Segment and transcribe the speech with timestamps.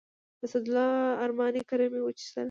[0.39, 0.87] د اسدالله
[1.23, 2.39] ارماني کره مې وڅښلې.